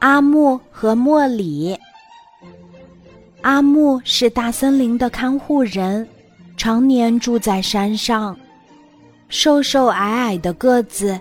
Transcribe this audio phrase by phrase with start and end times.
[0.00, 1.78] 阿木和莫里。
[3.42, 6.06] 阿木是大森林的看护人，
[6.56, 8.36] 常年住在山上。
[9.28, 11.18] 瘦瘦矮矮的个子，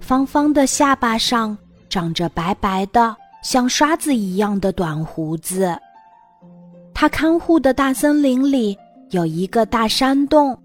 [0.00, 1.56] 方方的下巴上
[1.88, 5.76] 长着白白的像刷子一样的短胡子。
[6.92, 8.76] 他看护的大森林里
[9.10, 10.58] 有一个大山洞，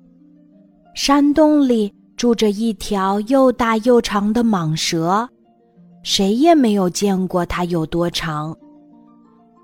[0.95, 5.29] 山洞里住着一条又大又长的蟒蛇。
[6.03, 8.55] 谁也没有见过它有多长。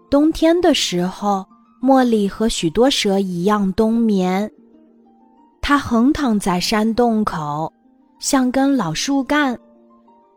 [0.10, 1.46] 冬天的时候，
[1.82, 4.50] 茉莉和许多蛇一样冬眠。
[5.62, 7.72] 它横躺在山洞口，
[8.20, 9.58] 像根老树干，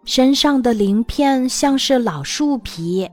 [0.04, 3.08] 身上的鳞片像是老树皮。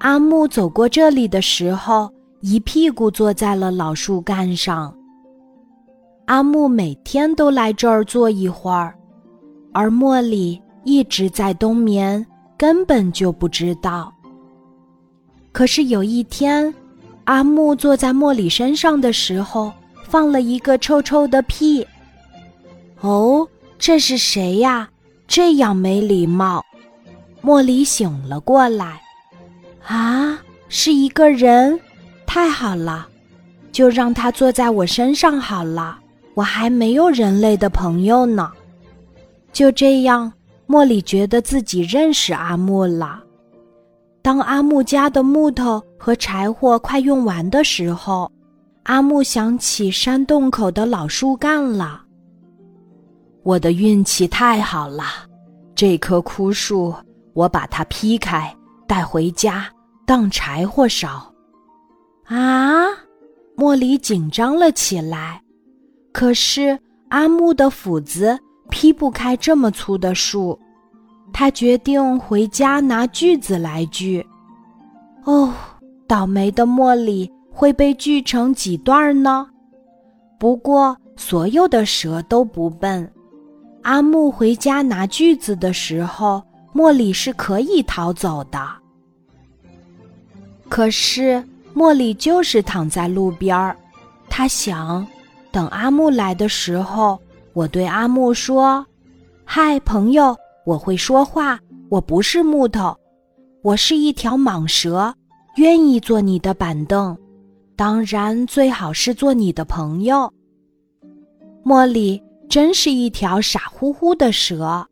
[0.00, 2.10] 阿木走过这里的时候，
[2.40, 4.92] 一屁股坐在了老树干上。
[6.26, 8.94] 阿木每天都来这儿坐一会儿，
[9.72, 10.60] 而茉莉。
[10.84, 12.24] 一直在冬眠，
[12.56, 14.12] 根本就不知道。
[15.52, 16.72] 可是有一天，
[17.24, 19.72] 阿木坐在茉莉身上的时候，
[20.08, 21.86] 放了一个臭臭的屁。
[23.00, 23.46] 哦，
[23.78, 24.88] 这是谁呀？
[25.26, 26.64] 这样没礼貌！
[27.42, 29.00] 茉莉醒了过来。
[29.86, 31.78] 啊，是一个人，
[32.26, 33.06] 太好了，
[33.72, 35.98] 就让他坐在我身上好了。
[36.34, 38.50] 我还没有人类的朋友呢。
[39.52, 40.32] 就这样。
[40.66, 43.22] 茉莉觉得自己认识阿木了。
[44.22, 48.30] 当阿木家的木头和柴火快用完的时候，
[48.84, 52.02] 阿木想起山洞口的老树干了。
[53.42, 55.04] 我的运气太好了，
[55.74, 56.94] 这棵枯树，
[57.34, 58.54] 我把它劈开
[58.86, 59.68] 带回家
[60.06, 61.30] 当柴火烧。
[62.24, 62.86] 啊！
[63.56, 65.42] 茉莉紧张了起来。
[66.10, 66.78] 可是
[67.10, 68.38] 阿木的斧子。
[68.74, 70.58] 劈不开这么粗的树，
[71.32, 74.26] 他决定回家拿锯子来锯。
[75.22, 75.52] 哦，
[76.08, 79.46] 倒霉的茉莉会被锯成几段呢？
[80.40, 83.08] 不过所有的蛇都不笨。
[83.82, 86.42] 阿木回家拿锯子的时候，
[86.74, 88.58] 茉莉是可以逃走的。
[90.68, 91.40] 可是
[91.76, 93.76] 茉莉就是躺在路边儿，
[94.28, 95.06] 她想，
[95.52, 97.16] 等阿木来的时候。
[97.54, 98.84] 我对阿木说
[99.46, 101.58] ：“嗨，朋友，我会说话。
[101.88, 102.96] 我不是木头，
[103.62, 105.14] 我是一条蟒蛇，
[105.56, 107.16] 愿意做你的板凳，
[107.76, 110.32] 当然最好是做你的朋友。”
[111.64, 114.84] 茉莉真是一条傻乎乎的蛇，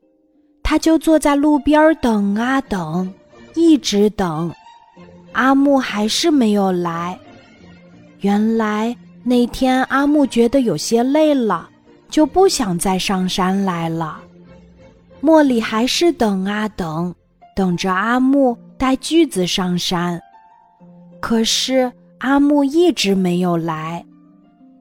[0.62, 3.12] 它就坐在路边等啊等，
[3.56, 4.54] 一直等，
[5.32, 7.18] 阿木还是没有来。
[8.20, 11.68] 原来那天阿木觉得有些累了。
[12.12, 14.20] 就不想再上山来了。
[15.22, 17.12] 茉莉还是等啊等，
[17.56, 20.20] 等着阿木带锯子上山。
[21.20, 24.04] 可是阿木一直没有来，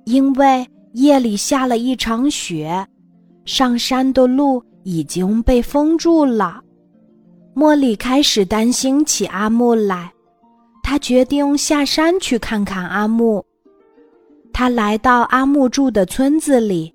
[0.03, 2.85] 因为夜里下了一场雪，
[3.45, 6.61] 上山的路已经被封住了。
[7.55, 10.11] 茉莉开始担心起阿木来，
[10.83, 13.45] 她决定下山去看看阿木。
[14.51, 16.93] 她来到阿木住的村子里。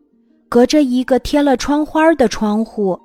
[0.48, 2.98] 隔着一个贴了窗花的窗户，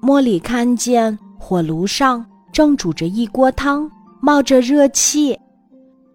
[0.00, 3.90] 茉莉看见火炉上正煮着一锅汤，
[4.20, 5.38] 冒着热气，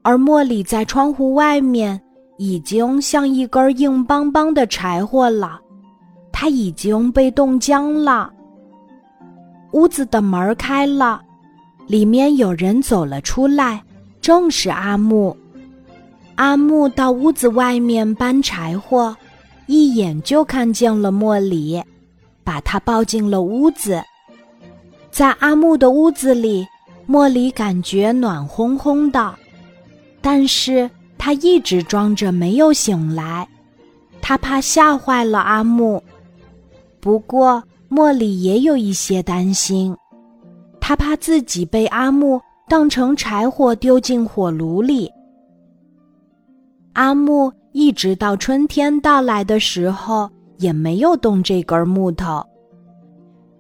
[0.02, 2.00] 而茉莉在窗户外面
[2.38, 5.60] 已经像一根硬邦邦的柴火了，
[6.32, 8.34] 它已经被冻僵了。
[9.74, 11.22] 屋子的门开了，
[11.86, 13.84] 里面有人走了出来，
[14.22, 15.38] 正是阿木。
[16.36, 19.16] 阿木到屋子外面搬柴火。
[19.68, 21.84] 一眼就看见了茉莉，
[22.44, 24.02] 把她抱进了屋子。
[25.12, 26.66] 在阿木的屋子里，
[27.08, 29.36] 茉莉感觉暖烘烘的，
[30.22, 33.48] 但是她一直装着没有醒来，
[34.22, 36.02] 她怕吓坏了阿木。
[37.00, 39.96] 不过茉莉也有一些担心，
[40.80, 42.40] 她怕自己被阿木
[42.70, 45.12] 当成柴火丢进火炉里。
[46.94, 47.52] 阿木。
[47.78, 50.28] 一直到春天到来的时候，
[50.58, 52.44] 也没有动这根木头。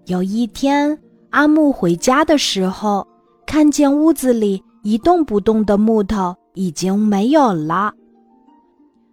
[0.08, 0.98] 有一天，
[1.30, 3.08] 阿木回家的时候，
[3.46, 7.94] 看见屋子里一动不动的木头已经没有了，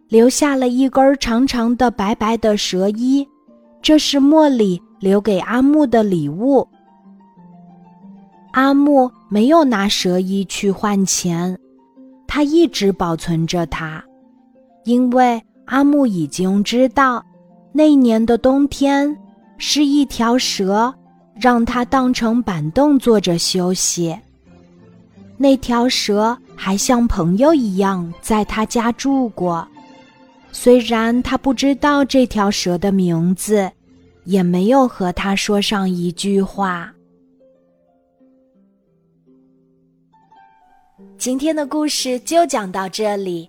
[0.08, 3.28] 留下了一根长长的白白的蛇衣，
[3.82, 6.66] 这是茉莉留给阿木的礼物。
[8.52, 11.58] 阿木没有拿蛇衣去换钱，
[12.26, 14.02] 他一直保存着它。
[14.84, 17.24] 因为阿木已经知道，
[17.72, 19.16] 那年的冬天
[19.58, 20.94] 是一条蛇
[21.34, 24.16] 让他当成板凳坐着休息。
[25.36, 29.66] 那条蛇还像朋友一样在他家住过，
[30.52, 33.68] 虽然他不知道这条蛇的名字，
[34.24, 36.92] 也没有和他说上一句话。
[41.18, 43.48] 今天的故事就讲到这里，